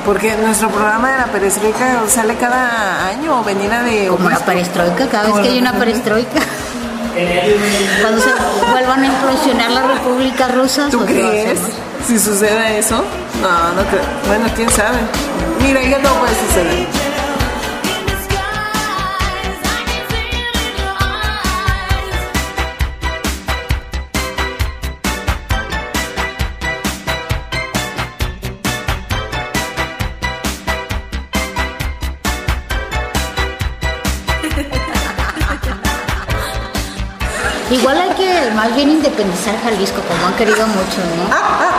[0.06, 4.08] Porque nuestro programa de la perestroika sale cada año o venida de.
[4.08, 6.40] Como la perestroika, cada vez que la hay una perestroika.
[8.02, 8.30] Cuando se
[8.72, 11.60] vuelvan a implosionar las repúblicas rusas, ¿Tú pues crees?
[12.08, 13.04] Si suceda eso.
[13.42, 14.04] No, no creo.
[14.28, 15.00] Bueno, quién sabe.
[15.62, 16.88] Mira, ya no puede suceder.
[37.72, 41.71] Igual hay que más bien independizar Jalisco, como han querido muchos, ¿no?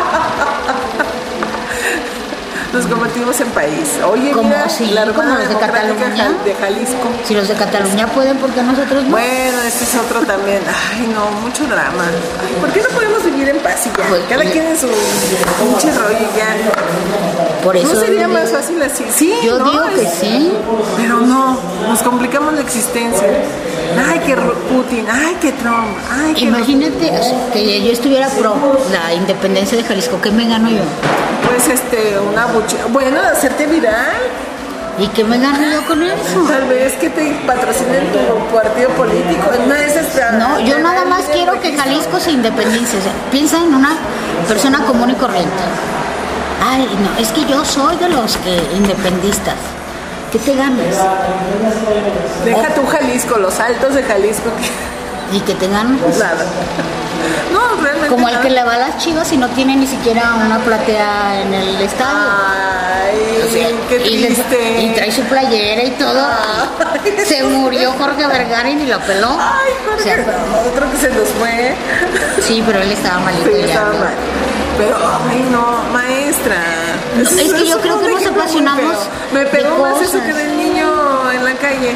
[2.73, 3.99] Nos convertimos en país.
[4.11, 6.33] Oye, Como mira, sí, la como los de Cataluña.
[6.43, 7.09] De Jalisco.
[7.25, 9.11] Si los de Cataluña pueden, ¿por qué nosotros no?
[9.11, 10.63] Bueno, este es otro también.
[10.91, 12.05] Ay, no, mucho drama.
[12.41, 14.07] Ay, ¿Por qué no podemos vivir en paz y ya?
[14.09, 16.57] Pues, Cada quien en su pinche rollo y ya.
[17.63, 19.05] Por eso ¿No sería digo- más fácil así?
[19.15, 19.71] Sí, Yo ¿no?
[19.71, 20.53] digo que Es- sí.
[20.97, 21.59] Pero no,
[21.89, 23.29] nos complicamos la existencia.
[24.09, 26.41] Ay, que Putin, ay, que Trump, ay, que...
[26.47, 27.13] Imagínate
[27.53, 28.57] que yo estuviera pro
[28.91, 30.81] la independencia de Jalisco, ¿qué me gano yo?
[31.47, 32.47] Pues este, una.
[32.91, 34.17] Bueno, hacerte viral.
[34.99, 36.43] ¿Y qué me gano yo con eso?
[36.49, 39.51] Tal vez que te patrocinen tu partido político.
[39.67, 40.33] No es esta...
[40.33, 42.99] No, yo nada más quiero que Jalisco se independice.
[42.99, 43.97] O sea, piensa en una
[44.47, 45.63] persona común y corriente.
[46.65, 49.55] Ay, no, es que yo soy de los que independistas.
[50.31, 50.97] ¿Qué te ganas?
[52.45, 54.51] Deja tu Jalisco, los altos de Jalisco.
[54.61, 54.92] que-
[55.33, 56.01] ¿Y qué te ganas?
[56.19, 56.45] Nada.
[57.53, 60.35] No, realmente Como el que le va a las chivas y no tiene ni siquiera
[60.45, 62.19] una platea en el estadio.
[62.19, 66.27] Ay, O sea, qué y, trae su playera y todo.
[66.27, 67.13] Ay.
[67.27, 69.29] Se murió Jorge Vergara y ni lo peló.
[69.39, 70.25] Ay, Jorge, O sea,
[70.71, 71.75] otro que se nos fue.
[72.41, 73.85] sí, pero él estaba malito Sí, ya.
[73.85, 73.93] mal.
[74.79, 74.97] Pero,
[75.31, 76.57] ay, no, maestra.
[77.17, 78.97] No, es que yo creo que nos apasionamos.
[79.33, 81.95] Me pegó más eso que del niño en la calle.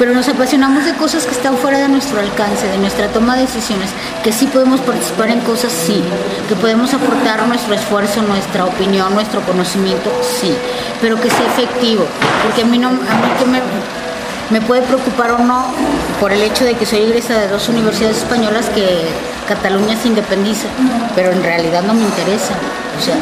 [0.00, 3.42] Pero nos apasionamos de cosas que están fuera de nuestro alcance, de nuestra toma de
[3.42, 3.90] decisiones,
[4.24, 6.02] que sí podemos participar en cosas, sí,
[6.48, 10.56] que podemos aportar nuestro esfuerzo, nuestra opinión, nuestro conocimiento, sí,
[11.02, 12.06] pero que sea efectivo,
[12.42, 13.60] porque a mí no, a mí que me,
[14.48, 15.66] me puede preocupar o no
[16.18, 19.02] por el hecho de que soy egresada de dos universidades españolas que
[19.46, 20.68] Cataluña se independiza,
[21.14, 22.54] pero en realidad no me interesa,
[22.98, 23.16] o sea,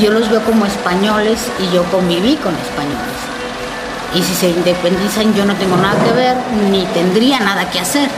[0.00, 3.33] yo los veo como españoles y yo conviví con españoles.
[4.14, 6.36] Y si se independizan yo no tengo nada que ver,
[6.70, 8.08] ni tendría nada que hacer.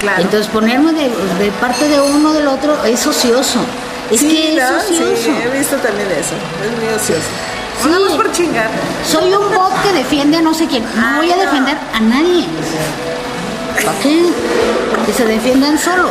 [0.00, 0.22] Claro.
[0.22, 1.08] Entonces ponerme de,
[1.38, 3.60] de parte de uno del otro es ocioso.
[4.10, 4.76] Es sí, que es ¿no?
[4.78, 5.22] ocioso.
[5.22, 6.34] Sí, he visto también eso.
[6.64, 7.20] Es muy ocioso.
[7.82, 7.88] Sí.
[7.88, 8.68] Vamos por chingar.
[9.06, 10.84] Soy un bot que defiende a no sé quién.
[10.96, 11.42] No voy a no.
[11.42, 12.46] defender a nadie.
[13.84, 14.24] ¿Para qué?
[15.06, 16.10] Que se defiendan solos.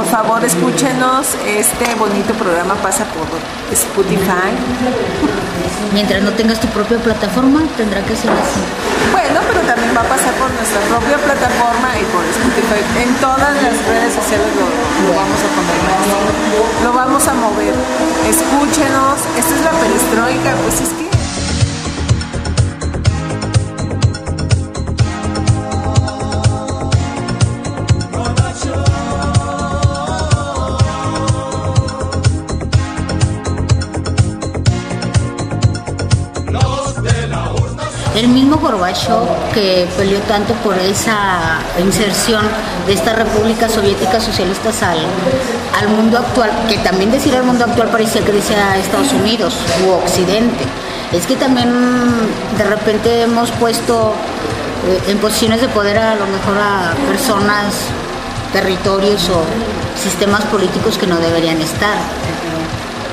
[0.00, 1.36] Por favor, escúchenos.
[1.44, 3.28] Este bonito programa pasa por
[3.70, 4.48] Spotify.
[5.92, 8.64] Mientras no tengas tu propia plataforma, tendrá que ser así.
[9.12, 12.80] Bueno, pero también va a pasar por nuestra propia plataforma y por Spotify.
[13.02, 14.64] En todas las redes sociales lo,
[15.04, 15.80] lo vamos a poner.
[16.82, 17.74] Lo vamos a mover.
[18.24, 19.20] Escúchenos.
[19.36, 20.56] Esta es la perestroika.
[20.64, 21.09] Pues es que.
[38.20, 39.16] El mismo Gorbachev
[39.54, 42.44] que peleó tanto por esa inserción
[42.86, 44.98] de estas repúblicas soviéticas socialistas al,
[45.80, 49.56] al mundo actual, que también decir al mundo actual parecía que decía Estados Unidos
[49.86, 50.64] u Occidente.
[51.12, 51.72] Es que también
[52.58, 54.12] de repente hemos puesto
[54.86, 57.72] eh, en posiciones de poder a lo mejor a personas
[58.52, 59.40] territorios o
[59.98, 61.96] sistemas políticos que no deberían estar.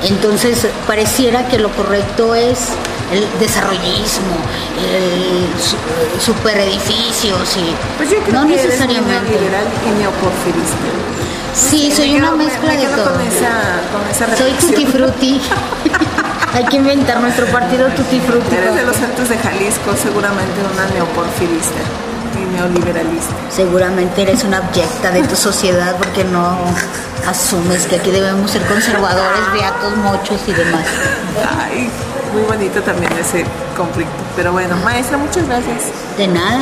[0.02, 2.68] Entonces, pareciera que lo correcto es
[3.12, 4.36] el desarrollismo,
[4.94, 5.76] el su-
[6.24, 9.30] superedificios y Pues yo creo no que eres necesariamente.
[9.30, 10.76] neoliberal y neoporfirista.
[11.54, 13.12] Sí, soy una me- mezcla me de todo.
[13.12, 15.40] Con esa, con esa Soy tutti frutti.
[16.54, 18.54] Hay que inventar nuestro partido tutti frutti.
[18.56, 21.80] Eres de los altos de Jalisco, seguramente una neoporfirista
[22.58, 23.32] neoliberalista.
[23.50, 26.56] Seguramente eres una abyecta de tu sociedad porque no
[27.28, 30.84] asumes que aquí debemos ser conservadores, beatos, mochos y demás.
[31.60, 31.88] Ay,
[32.32, 33.44] muy bonito también ese
[33.76, 34.12] conflicto.
[34.36, 35.84] Pero bueno, maestra, muchas gracias.
[36.16, 36.60] De nada.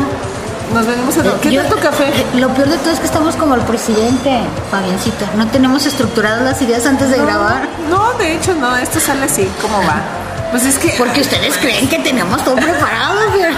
[0.75, 1.23] Nos venimos a...
[1.41, 2.09] ¿Qué Yo- tanto café?
[2.09, 4.41] eh, Lo peor de todo es que estamos como el presidente,
[4.71, 5.25] Fabiancito.
[5.37, 7.69] No tenemos estructuradas las ideas antes de grabar.
[7.89, 10.03] No, de hecho no, esto sale así, como va.
[10.51, 10.95] Pues es que...
[10.99, 13.21] Porque ustedes creen que tenemos todo preparado.
[13.33, 13.55] pero-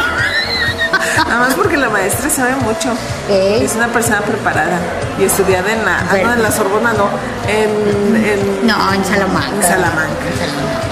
[1.24, 2.90] Nada más porque la maestra sabe mucho.
[3.28, 3.60] ¿Eh?
[3.62, 4.78] Es una persona preparada
[5.18, 5.98] y estudiada en la...
[5.98, 7.08] Ah, no, en la Sorbona no.
[7.48, 8.24] En...
[8.24, 9.54] en No, en Salamanca.
[9.56, 10.26] En Salamanca.
[10.32, 10.88] En Salamanca.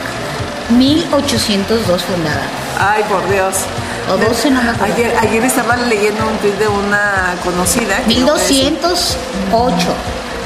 [0.71, 2.43] 1802 fundada.
[2.79, 3.55] Ay, por Dios.
[4.13, 4.95] O 12, no me acuerdo.
[4.95, 7.99] Ayer, ayer estaba leyendo un tweet de una conocida.
[8.07, 9.77] que no voy a decir, 1208,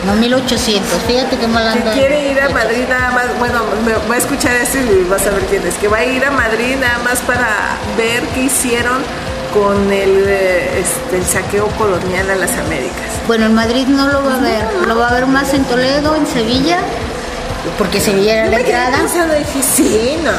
[0.06, 0.88] no 1800.
[1.06, 2.48] Fíjate qué mal Que quiere ir a.
[2.50, 5.74] Madrid nada más, bueno, me- va a escuchar esto y vas a ver quién es,
[5.74, 7.48] que va a ir a Madrid nada más para
[7.98, 8.98] ver qué hicieron
[9.52, 13.06] con el, eh, este, el saqueo colonial a las Américas.
[13.26, 14.64] Bueno, en Madrid no lo va a ver.
[14.86, 16.78] Lo va a ver más en Toledo, en Sevilla,
[17.78, 18.96] porque Sevilla era Yo la me entrada.
[18.98, 20.30] pensando, dije, sí, no.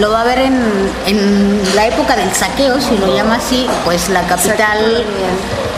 [0.00, 0.54] Lo va a ver en,
[1.06, 5.04] en la época del saqueo, si lo llama así, pues la capital,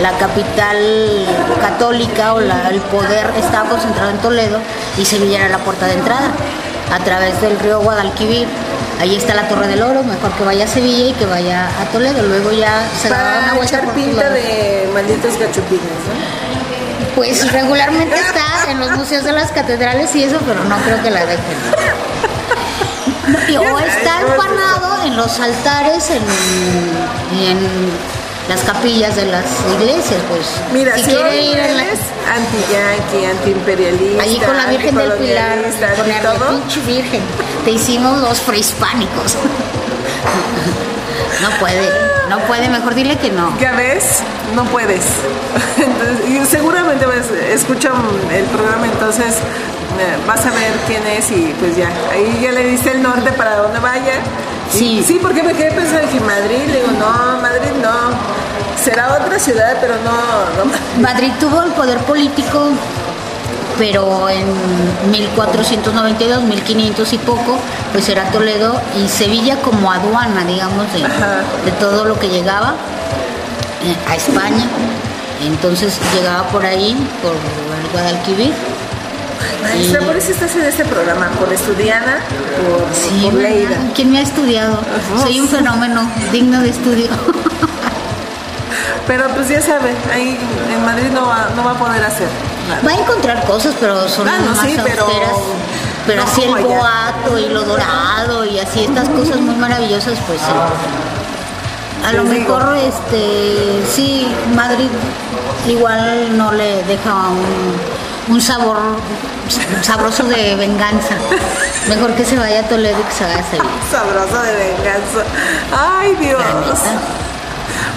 [0.00, 1.26] la capital
[1.60, 4.58] católica o la- el poder estaba concentrado en Toledo
[4.98, 6.30] y Sevilla era la puerta de entrada
[6.92, 8.46] a través del río Guadalquivir.
[9.00, 11.84] Ahí está la Torre del Oro, mejor que vaya a Sevilla y que vaya a
[11.86, 12.22] Toledo.
[12.22, 16.52] Luego ya se da una vuelta por pinta de malditos gachupines, ¿no?
[17.16, 21.10] Pues regularmente está en los museos de las catedrales y eso, pero no creo que
[21.10, 21.42] la dejen.
[23.58, 26.22] O está empanado en los altares en,
[27.38, 27.58] en
[28.48, 29.44] las capillas de las
[29.78, 30.46] iglesias, pues.
[30.72, 35.58] Mira, si, quiere ir en la- anti-yanqui, anti-imperialista, allí con la Virgen del Pilar,
[35.96, 37.20] con la todo, pinche Virgen,
[37.64, 39.36] te hicimos los prehispánicos.
[41.40, 41.88] No puede,
[42.28, 43.56] no puede, mejor dile que no.
[43.58, 44.20] ya ves,
[44.54, 45.04] no puedes.
[45.78, 47.92] Entonces, y seguramente pues, escuchan
[48.32, 52.64] el programa, entonces eh, vas a ver quién es y pues ya, ahí ya le
[52.64, 54.14] diste el norte para donde vaya.
[54.72, 55.04] Sí.
[55.06, 57.92] sí, porque me quedé pensando que Madrid, digo, no, Madrid no.
[58.82, 61.02] Será otra ciudad, pero no, no.
[61.02, 62.70] Madrid tuvo el poder político,
[63.78, 64.46] pero en
[65.10, 67.58] 1492, 1500 y poco,
[67.92, 72.74] pues era Toledo y Sevilla como aduana, digamos, de, de todo lo que llegaba
[73.84, 74.66] eh, a España.
[75.44, 78.52] Entonces llegaba por ahí, por el Guadalquivir.
[79.62, 82.18] Maestra, Y- por eso estás en este programa, por estudiana,
[82.68, 83.34] por, Sí, por.
[83.34, 83.76] Leida.
[83.94, 84.78] ¿Quién me ha estudiado?
[85.20, 87.08] Soy un fenómeno digno de estudio.
[89.06, 90.38] Pero pues ya sabe, ahí
[90.72, 92.28] en Madrid no va, no va a poder hacer
[92.68, 92.80] nada.
[92.86, 95.36] Va a encontrar cosas, pero son Ah, más sí, pero- austeras.
[96.06, 100.40] Pero no así el boato y lo dorado y así estas cosas muy maravillosas, pues.
[102.06, 104.26] A lo mejor, este, sí,
[104.56, 104.88] Madrid
[105.68, 108.78] igual no le deja un, un sabor
[109.82, 111.16] sabroso de venganza.
[111.88, 113.70] Mejor que se vaya a Toledo y que se vaya a Sevilla.
[113.90, 115.24] Sabroso de venganza.
[115.72, 116.42] Ay, Dios.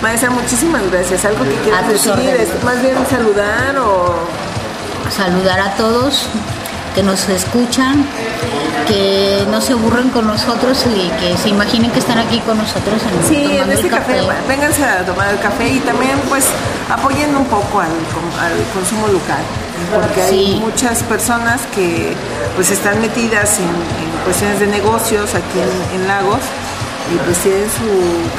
[0.01, 1.26] Maestra, muchísimas gracias.
[1.26, 2.12] ¿Algo que quieras decir?
[2.12, 2.49] órdenes.
[2.49, 4.16] ¿Es más bien saludar o...?
[5.10, 6.28] saludar a todos
[6.93, 8.06] que nos escuchan,
[8.88, 13.01] que no se aburren con nosotros y que se imaginen que están aquí con nosotros
[13.03, 16.45] en, Sí, en este el café, vénganse a tomar el café y también pues
[16.89, 17.91] apoyen un poco al
[18.74, 19.43] consumo local,
[19.93, 20.59] porque hay Sí.
[20.61, 22.13] muchas personas que
[22.55, 26.39] pues están metidas en, en cuestiones de negocios aquí en, en Lagos
[27.13, 27.86] y pues tienen su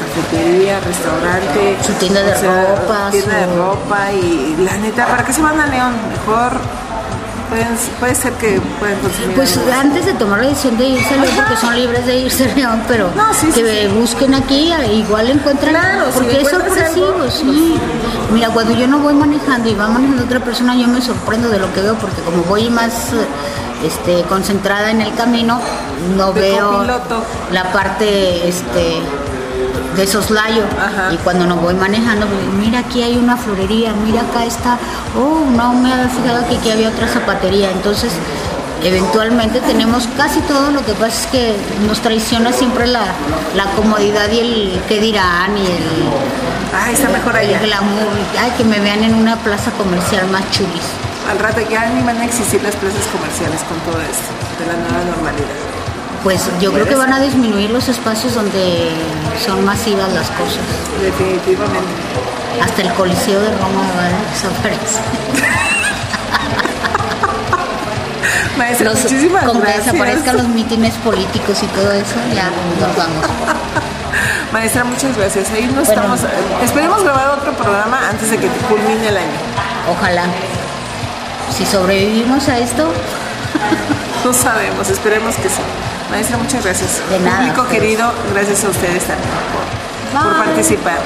[0.00, 5.40] cafetería, restaurante, Su tienda de ropa, tienda de ropa y la neta, ¿para qué se
[5.42, 5.94] van a León?
[6.10, 6.52] Mejor
[7.48, 9.70] pueden- puede ser que pueden consumir Pues algo.
[9.72, 12.54] antes de tomar la decisión de irse a León, porque son libres de irse a
[12.54, 13.94] León, pero No, sí, sí, que sí.
[13.94, 17.76] busquen aquí, igual encuentran, Claro, si porque es sorpresivo, algo, sí.
[18.32, 21.58] Mira, cuando yo no voy manejando y va manejando otra persona, yo me sorprendo de
[21.58, 23.10] lo que veo, porque como voy más
[23.84, 25.60] este, concentrada en el camino,
[26.16, 27.22] no De veo copiloto.
[27.52, 29.00] la parte este,
[29.96, 30.64] de soslayo.
[30.78, 31.12] Ajá.
[31.12, 34.78] Y cuando no voy manejando, pues, mira, aquí hay una florería, mira, acá está,
[35.16, 37.70] oh, no me había fijado que aquí había otra zapatería.
[37.70, 38.12] Entonces,
[38.82, 41.56] eventualmente tenemos casi todo, lo que pasa es que
[41.86, 43.04] nos traiciona siempre la,
[43.54, 45.84] la comodidad y el qué dirán y el,
[46.74, 47.58] Ay, está mejor allá.
[47.58, 50.84] el glamour, ay, que me vean en una plaza comercial más chulis.
[51.30, 54.76] Al rato ya ni van a existir las plazas comerciales con todo esto, de la
[54.76, 55.65] nueva normalidad.
[56.22, 58.90] Pues yo creo que van a disminuir los espacios donde
[59.44, 60.58] son masivas las cosas.
[61.00, 61.86] Definitivamente.
[62.62, 65.02] Hasta el Coliseo de Roma va a desaparecer.
[68.58, 69.84] Maestra, Los- muchísimas con que gracias.
[69.92, 72.50] desaparezcan los mítines políticos y todo eso, ya
[72.80, 73.24] nos vamos.
[74.52, 75.50] Maestra, muchas gracias.
[75.50, 76.14] Ahí nos Bueno.
[76.14, 76.20] estamos.
[76.64, 79.36] esperemos grabar otro programa antes de que culmine el año.
[79.90, 80.24] Ojalá.
[81.56, 82.88] Si sobrevivimos a esto,
[84.24, 85.60] No sabemos, esperemos que sí.
[86.10, 87.02] Maestra, muchas gracias.
[87.10, 89.28] De nada, Público querido, gracias a ustedes también
[90.12, 90.44] por, por Bye.
[90.46, 90.98] participar.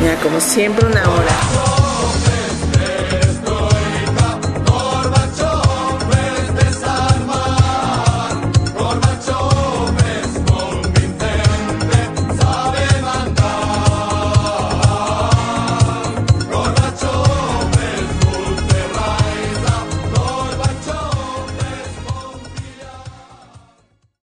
[0.00, 1.73] Mira, como siempre, una hora.